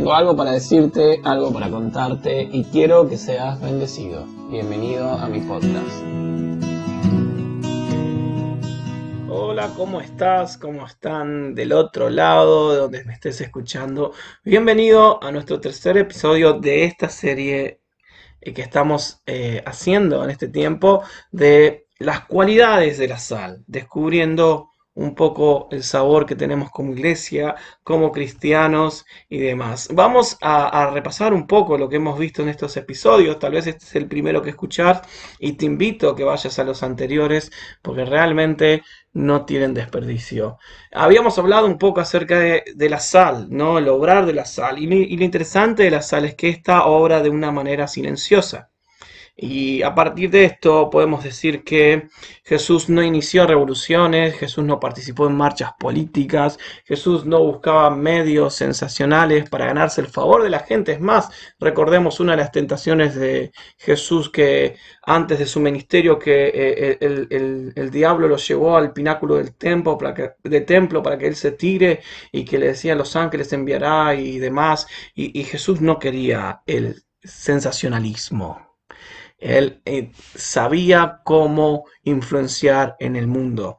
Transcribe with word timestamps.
Tengo 0.00 0.14
algo 0.14 0.34
para 0.34 0.52
decirte, 0.52 1.20
algo 1.24 1.52
para 1.52 1.68
contarte 1.68 2.48
y 2.50 2.64
quiero 2.64 3.06
que 3.06 3.18
seas 3.18 3.60
bendecido. 3.60 4.24
Bienvenido 4.50 5.10
a 5.10 5.28
mi 5.28 5.40
podcast. 5.40 6.02
Hola, 9.28 9.70
¿cómo 9.76 10.00
estás? 10.00 10.56
¿Cómo 10.56 10.86
están 10.86 11.54
del 11.54 11.74
otro 11.74 12.08
lado 12.08 12.72
de 12.72 12.78
donde 12.78 13.04
me 13.04 13.12
estés 13.12 13.42
escuchando? 13.42 14.14
Bienvenido 14.42 15.22
a 15.22 15.30
nuestro 15.32 15.60
tercer 15.60 15.98
episodio 15.98 16.54
de 16.54 16.84
esta 16.84 17.10
serie 17.10 17.82
que 18.40 18.62
estamos 18.62 19.20
eh, 19.26 19.62
haciendo 19.66 20.24
en 20.24 20.30
este 20.30 20.48
tiempo 20.48 21.02
de 21.30 21.88
las 21.98 22.24
cualidades 22.24 22.96
de 22.96 23.08
la 23.08 23.18
sal, 23.18 23.64
descubriendo 23.66 24.69
un 24.94 25.14
poco 25.14 25.68
el 25.70 25.82
sabor 25.82 26.26
que 26.26 26.34
tenemos 26.36 26.70
como 26.70 26.92
iglesia, 26.92 27.54
como 27.82 28.12
cristianos 28.12 29.06
y 29.28 29.38
demás. 29.38 29.88
Vamos 29.92 30.36
a, 30.40 30.90
repasar 30.92 31.32
un 31.32 31.46
poco 31.46 31.78
lo 31.78 31.88
que 31.88 31.96
hemos 31.96 32.18
visto 32.18 32.42
en 32.42 32.48
estos 32.48 32.76
episodios. 32.76 33.38
Tal 33.38 33.52
vez 33.52 33.66
este 33.66 33.84
es 33.84 33.94
el 33.96 34.08
primero 34.08 34.42
que 34.42 34.50
escuchar 34.50 35.02
y 35.38 35.52
te 35.54 35.66
invito 35.66 36.10
a 36.10 36.16
que 36.16 36.24
vayas 36.24 36.58
a 36.58 36.64
los 36.64 36.82
anteriores 36.82 37.52
porque 37.82 38.04
realmente 38.04 38.82
no 39.12 39.44
tienen 39.44 39.74
desperdicio. 39.74 40.58
Habíamos 40.92 41.38
hablado 41.38 41.66
un 41.66 41.78
poco 41.78 42.00
acerca 42.00 42.38
de, 42.38 42.64
la 42.88 43.00
sal, 43.00 43.48
¿no? 43.50 43.78
El 43.78 43.88
obrar 43.88 44.26
de 44.26 44.34
la 44.34 44.44
sal. 44.44 44.78
Y, 44.78 44.84
y 44.92 45.16
lo 45.16 45.24
interesante 45.24 45.84
de 45.84 45.90
la 45.90 46.02
sal 46.02 46.24
es 46.24 46.34
que 46.34 46.48
esta 46.48 46.86
obra 46.86 47.22
de 47.22 47.30
una 47.30 47.50
manera 47.52 47.86
silenciosa. 47.88 48.69
Y 49.42 49.82
a 49.82 49.94
partir 49.94 50.28
de 50.30 50.44
esto 50.44 50.90
podemos 50.90 51.24
decir 51.24 51.64
que 51.64 52.08
Jesús 52.44 52.90
no 52.90 53.02
inició 53.02 53.46
revoluciones, 53.46 54.36
Jesús 54.38 54.64
no 54.64 54.78
participó 54.78 55.26
en 55.26 55.34
marchas 55.34 55.72
políticas, 55.78 56.58
Jesús 56.84 57.24
no 57.24 57.42
buscaba 57.42 57.88
medios 57.88 58.54
sensacionales 58.54 59.48
para 59.48 59.64
ganarse 59.64 60.02
el 60.02 60.08
favor 60.08 60.42
de 60.42 60.50
la 60.50 60.58
gente. 60.58 60.92
Es 60.92 61.00
más, 61.00 61.30
recordemos 61.58 62.20
una 62.20 62.32
de 62.32 62.38
las 62.38 62.52
tentaciones 62.52 63.14
de 63.14 63.52
Jesús 63.78 64.28
que 64.28 64.76
antes 65.04 65.38
de 65.38 65.46
su 65.46 65.58
ministerio 65.58 66.18
que 66.18 66.50
eh, 66.54 66.98
el, 67.00 67.90
diablo 67.90 68.28
lo 68.28 68.36
llevó 68.36 68.76
al 68.76 68.92
pináculo 68.92 69.36
del 69.36 69.54
templo, 69.54 69.96
para 69.96 70.12
que, 70.12 70.60
templo 70.60 71.02
para 71.02 71.16
que 71.16 71.28
él 71.28 71.34
se 71.34 71.52
tire 71.52 72.02
y 72.30 72.44
que 72.44 72.58
le 72.58 72.66
decía 72.66 72.94
los 72.94 73.16
ángeles 73.16 73.52
enviará 73.54 74.14
y 74.14 74.38
demás. 74.38 74.86
y 75.14 75.42
Jesús 75.44 75.80
no 75.80 75.98
quería 75.98 76.60
el 76.66 77.04
sensacionalismo. 77.22 78.69
Él 79.40 79.80
eh, 79.84 80.12
sabía 80.34 81.20
cómo 81.24 81.84
influenciar 82.04 82.96
en 83.00 83.16
el 83.16 83.26
mundo 83.26 83.78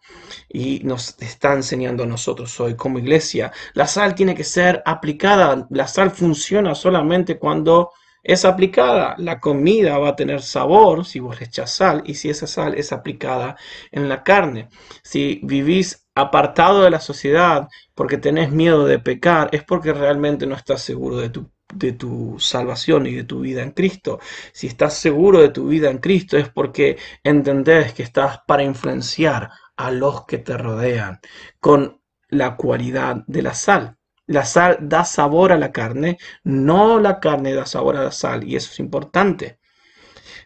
y 0.49 0.81
nos 0.83 1.15
está 1.21 1.53
enseñando 1.53 2.03
a 2.03 2.07
nosotros 2.07 2.59
hoy 2.59 2.75
como 2.75 2.99
iglesia. 2.99 3.51
La 3.73 3.87
sal 3.87 4.15
tiene 4.15 4.35
que 4.35 4.43
ser 4.43 4.81
aplicada. 4.85 5.67
La 5.69 5.87
sal 5.87 6.11
funciona 6.11 6.75
solamente 6.75 7.37
cuando 7.37 7.91
es 8.23 8.45
aplicada. 8.45 9.15
La 9.17 9.39
comida 9.39 9.97
va 9.97 10.09
a 10.09 10.15
tener 10.15 10.41
sabor 10.41 11.05
si 11.05 11.19
vos 11.19 11.39
le 11.39 11.45
echas 11.45 11.71
sal 11.71 12.03
y 12.05 12.15
si 12.15 12.29
esa 12.29 12.47
sal 12.47 12.75
es 12.75 12.91
aplicada 12.91 13.55
en 13.91 14.09
la 14.09 14.23
carne. 14.23 14.69
Si 15.03 15.41
vivís 15.43 16.07
apartado 16.15 16.83
de 16.83 16.89
la 16.89 16.99
sociedad 16.99 17.67
porque 17.95 18.17
tenés 18.17 18.51
miedo 18.51 18.85
de 18.85 18.99
pecar, 18.99 19.49
es 19.51 19.63
porque 19.63 19.93
realmente 19.93 20.45
no 20.45 20.55
estás 20.55 20.81
seguro 20.81 21.17
de 21.17 21.29
tu 21.29 21.51
de 21.73 21.93
tu 21.93 22.37
salvación 22.39 23.07
y 23.07 23.13
de 23.15 23.23
tu 23.23 23.41
vida 23.41 23.63
en 23.63 23.71
Cristo. 23.71 24.19
Si 24.53 24.67
estás 24.67 24.93
seguro 24.95 25.39
de 25.39 25.49
tu 25.49 25.67
vida 25.67 25.89
en 25.89 25.99
Cristo 25.99 26.37
es 26.37 26.49
porque 26.49 26.97
entendés 27.23 27.93
que 27.93 28.03
estás 28.03 28.39
para 28.47 28.63
influenciar 28.63 29.49
a 29.75 29.91
los 29.91 30.25
que 30.25 30.37
te 30.37 30.57
rodean 30.57 31.19
con 31.59 32.01
la 32.29 32.55
cualidad 32.55 33.23
de 33.27 33.41
la 33.41 33.53
sal. 33.53 33.97
La 34.27 34.45
sal 34.45 34.77
da 34.81 35.03
sabor 35.03 35.51
a 35.51 35.57
la 35.57 35.71
carne, 35.71 36.17
no 36.43 36.99
la 36.99 37.19
carne 37.19 37.53
da 37.53 37.65
sabor 37.65 37.97
a 37.97 38.03
la 38.03 38.11
sal, 38.11 38.43
y 38.43 38.55
eso 38.55 38.71
es 38.71 38.79
importante. 38.79 39.59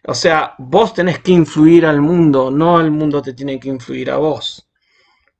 O 0.07 0.13
sea, 0.13 0.55
vos 0.57 0.93
tenés 0.93 1.19
que 1.19 1.31
influir 1.31 1.85
al 1.85 2.01
mundo, 2.01 2.51
no 2.51 2.79
el 2.79 2.91
mundo 2.91 3.21
te 3.21 3.33
tiene 3.33 3.59
que 3.59 3.69
influir 3.69 4.11
a 4.11 4.17
vos. 4.17 4.69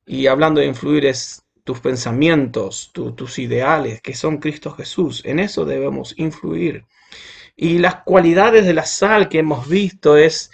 Y 0.06 0.28
hablando 0.28 0.60
de 0.62 0.68
influir 0.68 1.06
es 1.06 1.45
tus 1.66 1.80
pensamientos, 1.82 2.92
tus 2.94 3.40
ideales, 3.40 4.00
que 4.02 4.14
son 4.14 4.38
Cristo 4.38 4.72
Jesús. 4.72 5.22
En 5.26 5.40
eso 5.40 5.66
debemos 5.66 6.14
influir. 6.18 6.86
Y 7.58 7.80
las 7.80 8.04
cualidades 8.04 8.66
de 8.66 8.74
la 8.74 8.86
sal 8.86 9.28
que 9.28 9.40
hemos 9.40 9.68
visto 9.68 10.16
es 10.16 10.52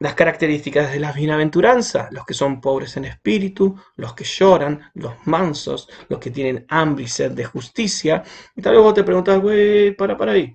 las 0.00 0.14
características 0.14 0.92
de 0.92 1.00
la 1.00 1.12
bienaventuranza, 1.12 2.08
los 2.10 2.26
que 2.26 2.34
son 2.34 2.60
pobres 2.60 2.96
en 2.98 3.06
espíritu, 3.06 3.74
los 3.96 4.12
que 4.12 4.24
lloran, 4.24 4.90
los 4.92 5.14
mansos, 5.26 5.88
los 6.08 6.20
que 6.20 6.30
tienen 6.30 6.66
hambre 6.68 7.04
y 7.04 7.08
sed 7.08 7.30
de 7.32 7.46
justicia. 7.46 8.22
Y 8.54 8.60
tal 8.60 8.74
vez 8.74 8.82
vos 8.82 8.94
te 8.94 9.02
preguntas, 9.02 9.40
güey, 9.40 9.96
para, 9.96 10.16
para 10.18 10.32
ahí. 10.32 10.54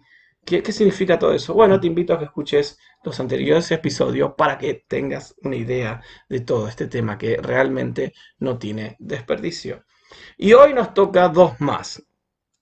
¿Qué, 0.49 0.63
¿Qué 0.63 0.71
significa 0.71 1.19
todo 1.19 1.31
eso? 1.31 1.53
Bueno, 1.53 1.79
te 1.79 1.85
invito 1.85 2.11
a 2.11 2.17
que 2.17 2.25
escuches 2.25 2.79
los 3.03 3.19
anteriores 3.19 3.69
episodios 3.69 4.33
para 4.35 4.57
que 4.57 4.83
tengas 4.87 5.35
una 5.43 5.55
idea 5.55 6.01
de 6.27 6.39
todo 6.39 6.67
este 6.67 6.87
tema 6.87 7.19
que 7.19 7.37
realmente 7.37 8.13
no 8.39 8.57
tiene 8.57 8.95
desperdicio. 8.97 9.83
Y 10.39 10.53
hoy 10.53 10.73
nos 10.73 10.95
toca 10.95 11.29
dos 11.29 11.61
más. 11.61 12.01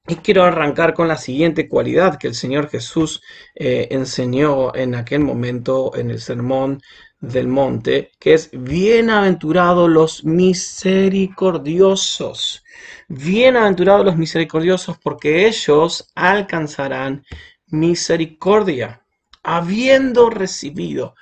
Y 0.06 0.16
quiero 0.16 0.44
arrancar 0.44 0.94
con 0.94 1.08
la 1.08 1.16
siguiente 1.16 1.70
cualidad 1.70 2.18
que 2.18 2.28
el 2.28 2.36
Señor 2.36 2.70
Jesús 2.70 3.22
eh, 3.56 3.88
enseñó 3.92 4.76
en 4.76 4.94
aquel 4.94 5.22
momento 5.22 5.96
en 5.96 6.12
el 6.12 6.20
sermón 6.20 6.82
del 7.22 7.48
monte, 7.48 8.12
que 8.20 8.34
es 8.34 8.50
bienaventurados 8.52 9.90
los 9.90 10.26
misericordiosos. 10.26 12.66
Bienaventurados 13.08 14.06
los 14.06 14.18
misericordiosos 14.18 14.98
porque 14.98 15.48
ellos 15.48 16.12
alcanzarán 16.16 17.24
misericordia 17.68 19.04
habiendo 19.44 20.30
recibido 20.30 21.16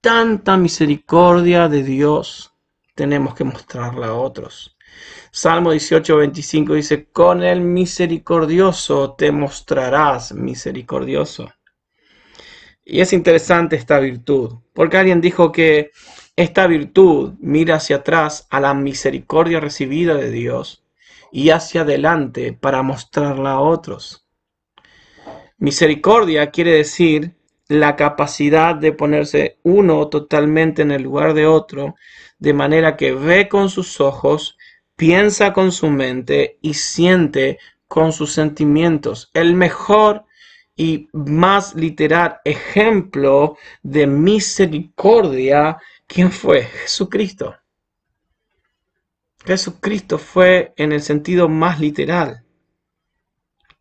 tanta 0.00 0.56
misericordia 0.56 1.68
de 1.68 1.82
Dios, 1.82 2.54
tenemos 2.94 3.34
que 3.34 3.44
mostrarla 3.44 4.06
a 4.06 4.14
otros. 4.14 4.76
Salmo 5.30 5.72
18, 5.72 6.16
25 6.16 6.74
dice, 6.74 7.08
con 7.10 7.42
el 7.42 7.60
misericordioso 7.60 9.12
te 9.12 9.30
mostrarás 9.32 10.32
misericordioso. 10.32 11.52
Y 12.82 13.02
es 13.02 13.12
interesante 13.12 13.76
esta 13.76 13.98
virtud, 13.98 14.54
porque 14.72 14.96
alguien 14.96 15.20
dijo 15.20 15.52
que 15.52 15.90
esta 16.36 16.66
virtud 16.66 17.34
mira 17.38 17.74
hacia 17.74 17.96
atrás 17.96 18.46
a 18.48 18.60
la 18.60 18.72
misericordia 18.72 19.60
recibida 19.60 20.14
de 20.14 20.30
Dios 20.30 20.84
y 21.30 21.50
hacia 21.50 21.82
adelante 21.82 22.54
para 22.54 22.82
mostrarla 22.82 23.52
a 23.52 23.60
otros. 23.60 24.27
Misericordia 25.58 26.50
quiere 26.50 26.72
decir 26.72 27.34
la 27.66 27.96
capacidad 27.96 28.76
de 28.76 28.92
ponerse 28.92 29.58
uno 29.64 30.08
totalmente 30.08 30.82
en 30.82 30.92
el 30.92 31.02
lugar 31.02 31.34
de 31.34 31.46
otro, 31.46 31.96
de 32.38 32.54
manera 32.54 32.96
que 32.96 33.12
ve 33.12 33.48
con 33.48 33.68
sus 33.68 34.00
ojos, 34.00 34.56
piensa 34.96 35.52
con 35.52 35.72
su 35.72 35.90
mente 35.90 36.58
y 36.62 36.74
siente 36.74 37.58
con 37.88 38.12
sus 38.12 38.32
sentimientos. 38.32 39.30
El 39.34 39.54
mejor 39.54 40.24
y 40.76 41.08
más 41.12 41.74
literal 41.74 42.38
ejemplo 42.44 43.56
de 43.82 44.06
misericordia, 44.06 45.78
¿quién 46.06 46.30
fue? 46.30 46.62
Jesucristo. 46.62 47.56
Jesucristo 49.44 50.18
fue 50.18 50.72
en 50.76 50.92
el 50.92 51.02
sentido 51.02 51.48
más 51.48 51.80
literal. 51.80 52.44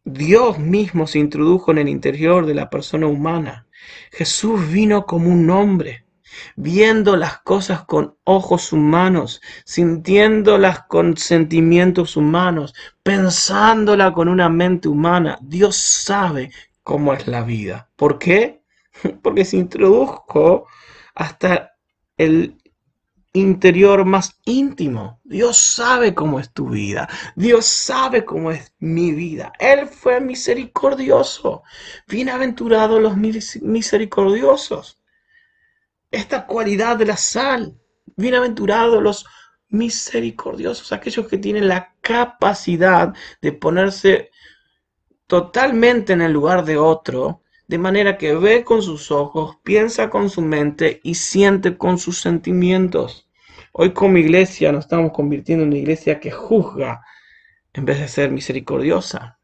Dios 0.07 0.57
mismo 0.57 1.05
se 1.07 1.19
introdujo 1.19 1.71
en 1.71 1.77
el 1.77 1.89
interior 1.89 2.45
de 2.45 2.55
la 2.55 2.69
persona 2.69 3.07
humana 3.07 3.67
Jesús 4.11 4.71
vino 4.71 5.05
como 5.05 5.29
un 5.29 5.49
hombre, 5.49 6.05
viendo 6.55 7.15
las 7.15 7.39
cosas 7.39 7.85
con 7.85 8.17
ojos 8.23 8.73
humanos, 8.73 9.41
sintiéndolas 9.65 10.83
con 10.87 11.17
sentimientos 11.17 12.17
humanos, 12.17 12.73
pensándola 13.03 14.13
con 14.13 14.27
una 14.27 14.49
mente 14.49 14.87
humana. 14.87 15.37
Dios 15.41 15.77
sabe 15.77 16.51
cómo 16.83 17.13
es 17.13 17.27
la 17.27 17.43
vida. 17.43 17.89
¿Por 17.95 18.19
qué? 18.19 18.61
Porque 19.21 19.45
se 19.45 19.57
introdujo 19.57 20.67
hasta 21.15 21.73
el 22.17 22.57
interior 23.39 24.05
más 24.05 24.39
íntimo. 24.45 25.19
Dios 25.23 25.57
sabe 25.57 26.13
cómo 26.13 26.39
es 26.39 26.51
tu 26.51 26.69
vida. 26.69 27.07
Dios 27.35 27.65
sabe 27.65 28.25
cómo 28.25 28.51
es 28.51 28.73
mi 28.79 29.11
vida. 29.11 29.53
Él 29.59 29.87
fue 29.87 30.19
misericordioso. 30.19 31.63
Bienaventurados 32.07 33.01
los 33.01 33.15
misericordiosos. 33.17 35.01
Esta 36.11 36.45
cualidad 36.45 36.97
de 36.97 37.05
la 37.05 37.17
sal. 37.17 37.77
Bienaventurados 38.15 39.01
los 39.01 39.25
misericordiosos, 39.69 40.91
aquellos 40.91 41.27
que 41.27 41.37
tienen 41.37 41.67
la 41.67 41.93
capacidad 42.01 43.13
de 43.41 43.51
ponerse 43.51 44.31
totalmente 45.27 46.13
en 46.13 46.21
el 46.21 46.31
lugar 46.31 46.63
de 46.63 46.77
otro 46.77 47.41
de 47.67 47.77
manera 47.77 48.17
que 48.17 48.33
ve 48.33 48.63
con 48.63 48.81
sus 48.81 49.11
ojos, 49.11 49.57
piensa 49.63 50.09
con 50.09 50.29
su 50.29 50.41
mente 50.41 51.01
y 51.03 51.15
siente 51.15 51.77
con 51.77 51.97
sus 51.97 52.21
sentimientos. 52.21 53.26
Hoy 53.79 53.93
como 53.93 54.17
iglesia 54.17 54.71
nos 54.71 54.85
estamos 54.85 55.11
convirtiendo 55.11 55.63
en 55.63 55.69
una 55.69 55.77
iglesia 55.77 56.19
que 56.19 56.31
juzga 56.31 57.05
en 57.73 57.85
vez 57.85 57.99
de 57.99 58.07
ser 58.07 58.31
misericordiosa. 58.31 59.37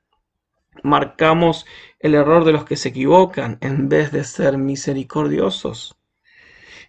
marcamos 0.81 1.67
el 1.99 2.15
error 2.15 2.43
de 2.43 2.51
los 2.51 2.65
que 2.65 2.75
se 2.75 2.89
equivocan 2.89 3.59
en 3.61 3.89
vez 3.89 4.11
de 4.11 4.23
ser 4.23 4.57
misericordiosos. 4.57 5.99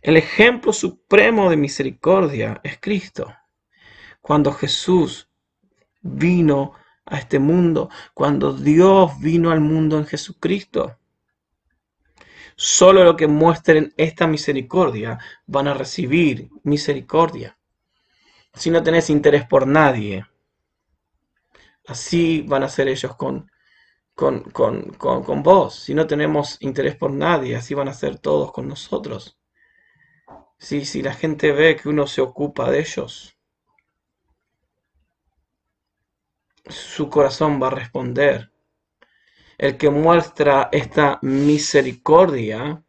El 0.00 0.16
ejemplo 0.16 0.72
supremo 0.72 1.50
de 1.50 1.58
misericordia 1.58 2.62
es 2.64 2.78
Cristo. 2.80 3.30
Cuando 4.22 4.50
Jesús 4.50 5.28
vino 6.00 6.72
a 7.04 7.18
este 7.18 7.38
mundo, 7.40 7.90
cuando 8.14 8.54
Dios 8.54 9.20
vino 9.20 9.50
al 9.50 9.60
mundo 9.60 9.98
en 9.98 10.06
Jesucristo, 10.06 10.96
solo 12.56 13.04
los 13.04 13.16
que 13.16 13.26
muestren 13.26 13.92
esta 13.96 14.26
misericordia 14.26 15.18
van 15.46 15.68
a 15.68 15.74
recibir 15.74 16.50
misericordia. 16.62 17.58
Si 18.54 18.70
no 18.70 18.82
tenés 18.82 19.10
interés 19.10 19.46
por 19.46 19.66
nadie, 19.66 20.26
así 21.86 22.42
van 22.42 22.62
a 22.62 22.68
ser 22.68 22.88
ellos 22.88 23.16
con, 23.16 23.50
con, 24.14 24.42
con, 24.42 25.42
vos. 25.42 25.74
Si 25.74 25.94
no 25.94 26.06
tenemos 26.06 26.56
interés 26.60 26.96
por 26.96 27.12
nadie, 27.12 27.56
así 27.56 27.74
van 27.74 27.88
a 27.88 27.94
ser 27.94 28.18
todos 28.18 28.52
con 28.52 28.68
nosotros. 28.68 29.38
Si, 30.58 30.84
si 30.84 31.02
la 31.02 31.14
gente 31.14 31.52
ve 31.52 31.76
que 31.76 31.88
uno 31.88 32.06
se 32.06 32.20
ocupa 32.20 32.70
de 32.70 32.80
ellos, 32.80 33.36
su 36.68 37.10
corazón 37.10 37.60
va 37.62 37.66
a 37.66 37.70
responder. 37.70 38.53
El 39.64 39.78
que 39.78 39.88
muestra 39.88 40.68
esta 40.72 41.18
misericordia 41.22 42.84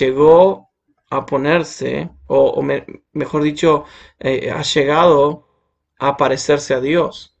llegó 0.00 0.70
a 1.08 1.24
ponerse, 1.24 2.10
o, 2.26 2.60
mejor 3.12 3.42
dicho, 3.44 3.84
eh, 4.18 4.50
ha 4.50 4.62
llegado 4.62 5.46
a 6.00 6.16
parecerse 6.16 6.74
a 6.74 6.80
Dios. 6.80 7.38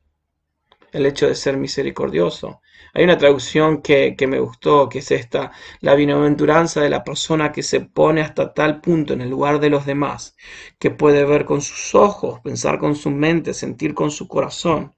El 0.92 1.04
hecho 1.04 1.26
de 1.26 1.34
ser 1.34 1.56
misericordioso. 1.56 2.60
Hay 2.94 3.02
una 3.02 3.18
traducción 3.18 3.82
que, 3.82 4.14
que, 4.16 4.28
me 4.28 4.38
gustó, 4.38 4.88
que 4.88 5.00
es 5.00 5.10
esta, 5.10 5.50
la 5.80 5.96
bienaventuranza 5.96 6.80
de 6.80 6.90
la 6.90 7.02
persona 7.02 7.50
que 7.50 7.64
se 7.64 7.80
pone 7.80 8.20
hasta 8.20 8.54
tal 8.54 8.80
punto 8.80 9.14
en 9.14 9.20
el 9.20 9.30
lugar 9.30 9.58
de 9.58 9.70
los 9.70 9.84
demás, 9.84 10.36
que 10.78 10.92
puede 10.92 11.24
ver 11.24 11.44
con 11.44 11.60
sus 11.60 11.92
ojos, 11.96 12.38
pensar 12.44 12.78
con 12.78 12.94
su 12.94 13.10
mente, 13.10 13.52
sentir 13.52 13.94
con 13.94 14.12
su 14.12 14.28
corazón, 14.28 14.94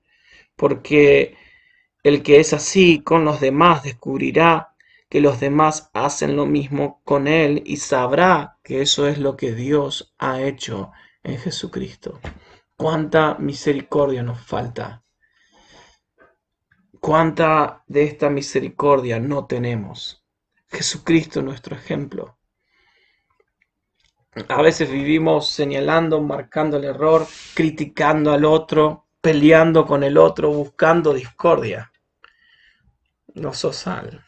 porque 0.57 1.48
el 2.03 2.23
que 2.23 2.41
es 2.41 2.53
así 2.53 3.03
con 3.03 3.25
los 3.25 3.41
demás 3.41 3.83
descubrirá 3.83 4.75
que 5.09 5.21
los 5.21 5.41
demás 5.41 5.91
hacen 5.95 6.37
lo 6.37 6.47
mismo 6.47 7.01
con 7.05 7.29
él 7.29 7.63
y 7.65 7.79
sabrá 7.79 8.59
que 8.63 8.83
eso 8.83 9.07
es 9.09 9.19
lo 9.19 9.37
que 9.37 9.53
Dios 9.53 10.15
ha 10.19 10.43
hecho 10.43 10.93
en 11.23 11.39
Jesucristo. 11.39 12.21
Cuánta 12.77 13.35
misericordia 13.37 14.23
nos 14.23 14.41
falta. 14.41 15.03
Cuánta 17.01 17.85
de 17.87 18.05
esta 18.05 18.29
misericordia 18.29 19.19
no 19.19 19.47
tenemos. 19.47 20.25
Jesucristo 20.69 21.43
nuestro 21.43 21.75
ejemplo. 21.75 22.39
A 24.49 24.63
veces 24.63 24.91
vivimos 24.91 25.51
señalando, 25.51 26.21
marcando 26.21 26.77
el 26.77 26.85
error, 26.85 27.27
criticando 27.55 28.31
al 28.31 28.45
otro, 28.45 29.08
peleando 29.21 29.87
con 29.87 30.03
el 30.03 30.17
otro, 30.19 30.51
buscando 30.51 31.13
discordia. 31.13 31.93
No 33.35 33.53
sos 33.53 33.77
sal. 33.77 34.25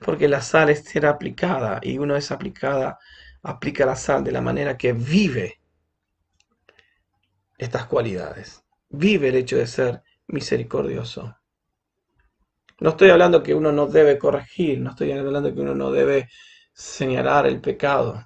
Porque 0.00 0.28
la 0.28 0.42
sal 0.42 0.70
es 0.70 0.84
ser 0.84 1.06
aplicada 1.06 1.80
y 1.82 1.98
uno 1.98 2.16
es 2.16 2.30
aplicada, 2.30 2.98
aplica 3.42 3.86
la 3.86 3.96
sal 3.96 4.22
de 4.22 4.32
la 4.32 4.40
manera 4.40 4.76
que 4.76 4.92
vive 4.92 5.60
estas 7.56 7.86
cualidades. 7.86 8.64
Vive 8.88 9.28
el 9.28 9.36
hecho 9.36 9.56
de 9.56 9.66
ser 9.66 10.02
misericordioso. 10.28 11.36
No 12.80 12.90
estoy 12.90 13.10
hablando 13.10 13.42
que 13.42 13.54
uno 13.54 13.72
no 13.72 13.86
debe 13.86 14.18
corregir, 14.18 14.80
no 14.80 14.90
estoy 14.90 15.10
hablando 15.10 15.52
que 15.52 15.60
uno 15.60 15.74
no 15.74 15.90
debe 15.90 16.28
señalar 16.72 17.46
el 17.48 17.60
pecado, 17.60 18.24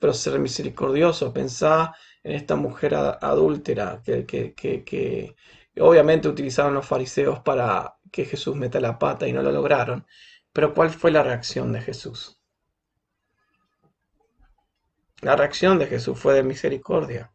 pero 0.00 0.14
ser 0.14 0.38
misericordioso, 0.40 1.32
pensá 1.32 1.94
en 2.24 2.32
esta 2.32 2.56
mujer 2.56 2.94
adúltera 2.94 4.02
que, 4.04 4.26
que, 4.26 4.54
que, 4.54 5.36
obviamente 5.78 6.28
utilizaron 6.28 6.74
los 6.74 6.86
fariseos 6.86 7.40
para 7.40 7.96
que 8.10 8.24
Jesús 8.24 8.56
meta 8.56 8.80
la 8.80 8.98
pata 8.98 9.28
y 9.28 9.32
no 9.32 9.42
lo 9.42 9.52
lograron, 9.52 10.06
pero 10.52 10.74
¿cuál 10.74 10.90
fue 10.90 11.10
la 11.12 11.22
reacción 11.22 11.72
de 11.72 11.82
Jesús? 11.82 12.40
La 15.20 15.36
reacción 15.36 15.78
de 15.78 15.86
Jesús 15.86 16.18
fue 16.18 16.34
de 16.34 16.42
misericordia. 16.42 17.32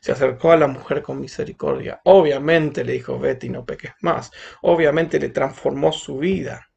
Se 0.00 0.12
acercó 0.12 0.52
a 0.52 0.56
la 0.56 0.68
mujer 0.68 1.02
con 1.02 1.20
misericordia. 1.20 2.00
Obviamente 2.04 2.84
le 2.84 2.92
dijo, 2.92 3.18
vete 3.18 3.46
y 3.48 3.50
no 3.50 3.64
peques 3.64 3.92
más. 4.00 4.30
Obviamente 4.62 5.18
le 5.18 5.30
transformó 5.30 5.90
su 5.92 6.18
vida. 6.18 6.70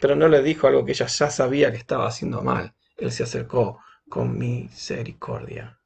Pero 0.00 0.16
no 0.16 0.26
le 0.26 0.42
dijo 0.42 0.66
algo 0.66 0.84
que 0.84 0.92
ella 0.92 1.06
ya 1.06 1.30
sabía 1.30 1.70
que 1.70 1.78
estaba 1.78 2.08
haciendo 2.08 2.42
mal. 2.42 2.74
Él 2.98 3.12
se 3.12 3.22
acercó 3.22 3.80
con 4.08 4.36
misericordia. 4.36 5.78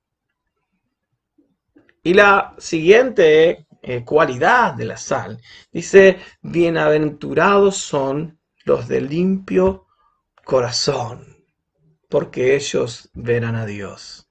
Y 2.02 2.14
la 2.14 2.54
siguiente 2.58 3.66
eh, 3.82 4.04
cualidad 4.04 4.74
de 4.74 4.86
la 4.86 4.96
sal 4.96 5.40
dice, 5.70 6.18
bienaventurados 6.40 7.76
son 7.76 8.40
los 8.64 8.88
de 8.88 9.00
limpio 9.02 9.86
corazón, 10.44 11.44
porque 12.08 12.56
ellos 12.56 13.10
verán 13.12 13.54
a 13.54 13.66
Dios. 13.66 14.30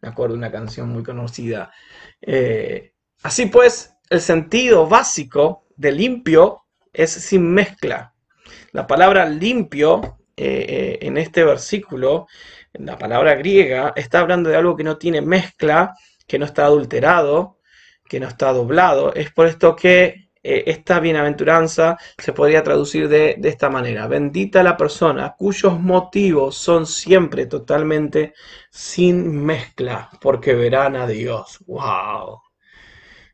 Me 0.00 0.08
acuerdo 0.08 0.34
de 0.34 0.38
una 0.38 0.52
canción 0.52 0.90
muy 0.90 1.02
conocida. 1.02 1.72
Eh, 2.20 2.92
así 3.22 3.46
pues, 3.46 3.94
el 4.10 4.20
sentido 4.20 4.86
básico 4.86 5.66
de 5.76 5.92
limpio 5.92 6.64
es 6.92 7.10
sin 7.10 7.50
mezcla. 7.50 8.14
La 8.72 8.86
palabra 8.86 9.26
limpio 9.26 10.18
eh, 10.36 10.98
en 11.02 11.16
este 11.16 11.44
versículo 11.44 12.26
la 12.78 12.98
palabra 12.98 13.34
griega 13.34 13.92
está 13.96 14.20
hablando 14.20 14.50
de 14.50 14.56
algo 14.56 14.76
que 14.76 14.84
no 14.84 14.98
tiene 14.98 15.20
mezcla, 15.22 15.94
que 16.26 16.38
no 16.38 16.44
está 16.44 16.66
adulterado, 16.66 17.58
que 18.08 18.20
no 18.20 18.28
está 18.28 18.52
doblado. 18.52 19.14
Es 19.14 19.32
por 19.32 19.46
esto 19.46 19.74
que 19.74 20.30
eh, 20.42 20.64
esta 20.66 21.00
bienaventuranza 21.00 21.98
se 22.18 22.32
podría 22.32 22.62
traducir 22.62 23.08
de, 23.08 23.36
de, 23.38 23.48
esta 23.48 23.70
manera. 23.70 24.06
Bendita 24.06 24.62
la 24.62 24.76
persona 24.76 25.34
cuyos 25.36 25.80
motivos 25.80 26.56
son 26.56 26.86
siempre 26.86 27.46
totalmente 27.46 28.34
sin 28.70 29.44
mezcla, 29.44 30.10
porque 30.20 30.54
verán 30.54 30.96
a 30.96 31.06
Dios. 31.06 31.58
¡Wow! 31.66 32.42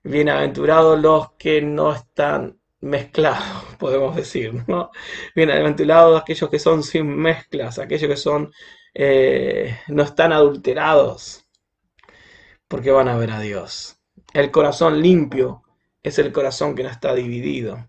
Bienaventurados 0.04 1.00
los 1.00 1.32
que 1.32 1.62
no 1.62 1.92
están 1.92 2.62
mezclados, 2.82 3.64
podemos 3.78 4.14
decir, 4.14 4.52
¿no? 4.66 4.90
Bienaventurados 5.34 6.20
aquellos 6.20 6.50
que 6.50 6.58
son 6.58 6.82
sin 6.82 7.16
mezclas, 7.16 7.78
aquellos 7.78 8.10
que 8.10 8.16
son 8.16 8.52
eh, 8.94 9.78
no 9.88 10.02
están 10.02 10.32
adulterados, 10.32 11.46
porque 12.68 12.90
van 12.90 13.08
a 13.08 13.16
ver 13.16 13.30
a 13.30 13.40
Dios. 13.40 13.98
El 14.34 14.50
corazón 14.50 15.00
limpio 15.00 15.62
es 16.02 16.18
el 16.18 16.32
corazón 16.32 16.74
que 16.74 16.82
no 16.82 16.90
está 16.90 17.14
dividido. 17.14 17.88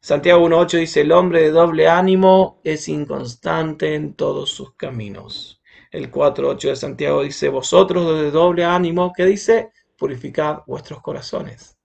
Santiago 0.00 0.46
1.8 0.46 0.80
dice, 0.80 1.00
el 1.00 1.12
hombre 1.12 1.40
de 1.40 1.50
doble 1.50 1.88
ánimo 1.88 2.60
es 2.62 2.88
inconstante 2.88 3.94
en 3.94 4.12
todos 4.14 4.50
sus 4.50 4.74
caminos. 4.74 5.62
El 5.90 6.10
4.8 6.10 6.68
de 6.68 6.76
Santiago 6.76 7.22
dice, 7.22 7.48
vosotros 7.48 8.20
de 8.20 8.30
doble 8.30 8.66
ánimo, 8.66 9.12
que 9.16 9.24
dice, 9.24 9.70
purificad 9.96 10.58
vuestros 10.66 11.00
corazones. 11.00 11.78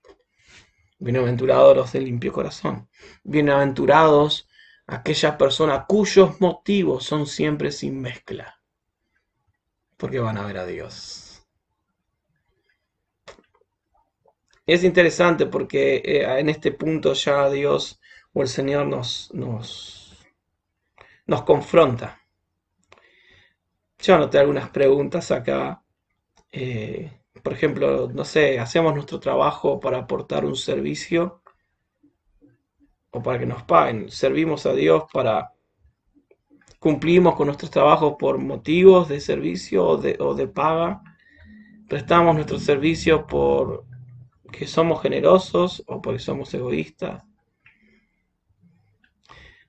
Bienaventurados 1.01 1.77
los 1.77 1.93
de 1.93 2.01
limpio 2.01 2.33
corazón. 2.33 2.89
Bienaventurados 3.23 4.49
aquella 4.85 5.37
persona 5.37 5.85
cuyos 5.87 6.41
motivos 6.41 7.05
son 7.05 7.25
siempre 7.25 7.71
sin 7.71 8.01
mezcla, 8.01 8.59
porque 9.95 10.19
van 10.19 10.37
a 10.37 10.45
ver 10.45 10.57
a 10.57 10.65
Dios. 10.65 11.47
Es 14.65 14.83
interesante 14.83 15.45
porque 15.45 16.01
eh, 16.03 16.39
en 16.39 16.49
este 16.49 16.73
punto 16.73 17.13
ya 17.13 17.49
Dios 17.49 18.01
o 18.33 18.41
el 18.41 18.49
Señor 18.49 18.85
nos, 18.85 19.33
nos, 19.33 20.17
nos 21.25 21.43
confronta. 21.43 22.19
Yo 23.99 24.15
anoté 24.15 24.37
algunas 24.37 24.69
preguntas 24.69 25.31
acá. 25.31 25.81
Eh, 26.51 27.18
por 27.43 27.53
ejemplo, 27.53 28.09
no 28.13 28.25
sé, 28.25 28.59
hacemos 28.59 28.93
nuestro 28.93 29.19
trabajo 29.19 29.79
para 29.79 29.99
aportar 29.99 30.45
un 30.45 30.55
servicio 30.55 31.41
o 33.11 33.21
para 33.21 33.39
que 33.39 33.45
nos 33.45 33.63
paguen. 33.63 34.09
Servimos 34.09 34.65
a 34.65 34.73
Dios 34.73 35.03
para 35.11 35.53
cumplimos 36.79 37.35
con 37.35 37.47
nuestros 37.47 37.71
trabajos 37.71 38.15
por 38.17 38.37
motivos 38.37 39.09
de 39.09 39.19
servicio 39.19 39.85
o 39.85 39.97
de, 39.97 40.15
o 40.19 40.33
de 40.33 40.47
paga. 40.47 41.01
Prestamos 41.87 42.35
nuestro 42.35 42.59
servicio 42.59 43.27
por 43.27 43.85
que 44.51 44.67
somos 44.67 45.01
generosos 45.01 45.83
o 45.87 46.01
porque 46.01 46.19
somos 46.19 46.53
egoístas. 46.53 47.23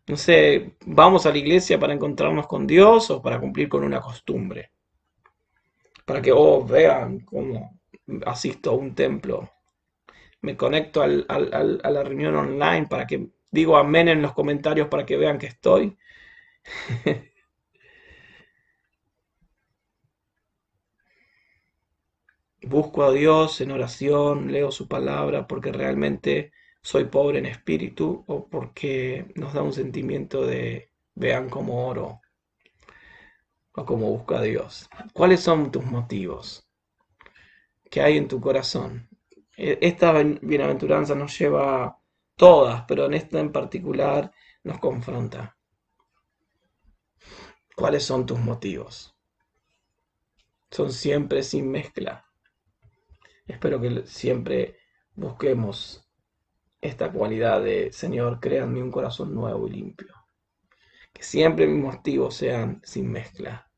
No 0.06 0.16
sé, 0.16 0.76
vamos 0.86 1.26
a 1.26 1.30
la 1.30 1.38
iglesia 1.38 1.78
para 1.78 1.94
encontrarnos 1.94 2.46
con 2.46 2.66
Dios 2.66 3.10
o 3.10 3.22
para 3.22 3.38
cumplir 3.38 3.68
con 3.68 3.84
una 3.84 4.00
costumbre. 4.00 4.72
Para 6.10 6.22
que 6.22 6.32
oh, 6.32 6.64
vean 6.64 7.20
cómo 7.20 7.78
asisto 8.26 8.70
a 8.70 8.74
un 8.74 8.96
templo. 8.96 9.48
Me 10.40 10.56
conecto 10.56 11.02
a 11.02 11.06
la 11.06 12.02
reunión 12.02 12.34
online 12.34 12.88
para 12.88 13.06
que 13.06 13.28
digo 13.52 13.76
amén 13.76 14.08
en 14.08 14.20
los 14.20 14.32
comentarios 14.32 14.88
para 14.88 15.06
que 15.06 15.16
vean 15.16 15.38
que 15.38 15.46
estoy. 15.46 15.96
Busco 22.62 23.04
a 23.04 23.12
Dios 23.12 23.60
en 23.60 23.70
oración, 23.70 24.50
leo 24.50 24.72
su 24.72 24.88
palabra 24.88 25.46
porque 25.46 25.70
realmente 25.70 26.52
soy 26.82 27.04
pobre 27.04 27.38
en 27.38 27.46
espíritu 27.46 28.24
o 28.26 28.48
porque 28.48 29.26
nos 29.36 29.54
da 29.54 29.62
un 29.62 29.72
sentimiento 29.72 30.44
de 30.44 30.90
vean 31.14 31.48
cómo 31.48 31.86
oro 31.86 32.20
o 33.80 33.84
cómo 33.86 34.10
busco 34.10 34.34
a 34.34 34.42
Dios. 34.42 34.88
¿Cuáles 35.14 35.40
son 35.40 35.70
tus 35.72 35.84
motivos? 35.84 36.68
¿Qué 37.90 38.02
hay 38.02 38.18
en 38.18 38.28
tu 38.28 38.38
corazón? 38.40 39.08
E, 39.56 39.78
esta 39.80 40.12
bienaventuranza 40.42 41.14
nos 41.14 41.38
lleva 41.38 41.98
todas, 42.36 42.84
pero 42.86 43.06
en 43.06 43.14
esta 43.14 43.40
en 43.40 43.52
particular 43.52 44.30
nos 44.64 44.78
confronta. 44.78 45.56
¿Cuáles 47.74 48.04
son 48.04 48.26
tus 48.26 48.38
motivos? 48.38 49.16
Son 50.70 50.92
siempre 50.92 51.42
sin 51.42 51.70
mezcla. 51.70 52.26
Espero 53.46 53.80
que 53.80 54.06
siempre 54.06 54.76
busquemos 55.14 56.06
esta 56.82 57.10
cualidad 57.10 57.62
de 57.62 57.92
Señor, 57.92 58.40
créanme 58.40 58.82
un 58.82 58.90
corazón 58.90 59.34
nuevo 59.34 59.66
y 59.68 59.70
limpio. 59.70 60.14
Que 61.14 61.22
siempre 61.22 61.66
mis 61.66 61.82
motivos 61.82 62.34
sean 62.36 62.80
sin 62.84 63.10
mezcla. 63.10 63.69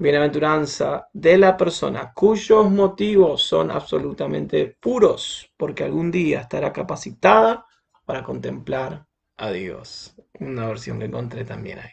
Bienaventuranza 0.00 1.08
de 1.12 1.36
la 1.38 1.56
persona 1.56 2.12
cuyos 2.14 2.70
motivos 2.70 3.42
son 3.42 3.72
absolutamente 3.72 4.76
puros, 4.80 5.52
porque 5.56 5.82
algún 5.82 6.12
día 6.12 6.42
estará 6.42 6.72
capacitada 6.72 7.66
para 8.04 8.22
contemplar 8.22 9.08
a 9.36 9.50
Dios. 9.50 10.14
Una 10.38 10.68
versión 10.68 11.00
que 11.00 11.06
encontré 11.06 11.44
también 11.44 11.80
ahí. 11.80 11.90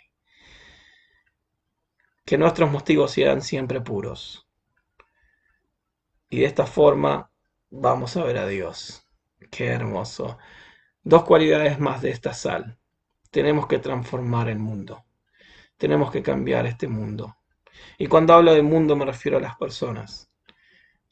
Que 2.23 2.37
nuestros 2.37 2.69
motivos 2.69 3.09
sean 3.09 3.41
siempre 3.41 3.81
puros. 3.81 4.47
Y 6.29 6.41
de 6.41 6.45
esta 6.45 6.67
forma 6.67 7.31
vamos 7.71 8.15
a 8.17 8.23
ver 8.23 8.37
a 8.37 8.45
Dios. 8.45 9.09
Qué 9.49 9.69
hermoso. 9.69 10.37
Dos 11.01 11.23
cualidades 11.23 11.79
más 11.79 12.03
de 12.03 12.11
esta 12.11 12.35
sal. 12.35 12.77
Tenemos 13.31 13.65
que 13.65 13.79
transformar 13.79 14.47
el 14.47 14.59
mundo. 14.59 15.05
Tenemos 15.75 16.11
que 16.11 16.21
cambiar 16.21 16.67
este 16.67 16.87
mundo. 16.87 17.35
Y 17.97 18.07
cuando 18.07 18.33
hablo 18.33 18.53
de 18.53 18.61
mundo 18.61 18.95
me 18.95 19.05
refiero 19.05 19.37
a 19.37 19.41
las 19.41 19.55
personas. 19.55 20.29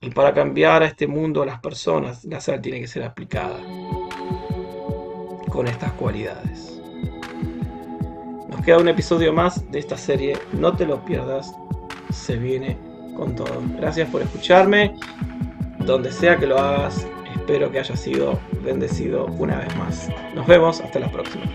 Y 0.01 0.09
para 0.09 0.33
cambiar 0.33 0.83
a 0.83 0.87
este 0.87 1.07
mundo, 1.07 1.43
a 1.43 1.45
las 1.45 1.59
personas, 1.59 2.25
la 2.25 2.41
sal 2.41 2.61
tiene 2.61 2.81
que 2.81 2.87
ser 2.87 3.03
aplicada 3.03 3.57
con 5.49 5.67
estas 5.67 5.93
cualidades. 5.93 6.81
Nos 8.49 8.61
queda 8.65 8.79
un 8.79 8.89
episodio 8.89 9.31
más 9.31 9.69
de 9.71 9.79
esta 9.79 9.97
serie, 9.97 10.37
no 10.51 10.75
te 10.75 10.85
lo 10.85 11.05
pierdas, 11.05 11.53
se 12.11 12.35
viene 12.37 12.77
con 13.15 13.35
todo. 13.35 13.61
Gracias 13.77 14.09
por 14.09 14.21
escucharme, 14.21 14.95
donde 15.79 16.11
sea 16.11 16.37
que 16.37 16.47
lo 16.47 16.59
hagas, 16.59 17.07
espero 17.33 17.71
que 17.71 17.79
haya 17.79 17.95
sido 17.95 18.39
bendecido 18.63 19.25
una 19.25 19.59
vez 19.59 19.75
más. 19.77 20.09
Nos 20.33 20.47
vemos, 20.47 20.81
hasta 20.81 20.99
la 20.99 21.11
próxima. 21.11 21.45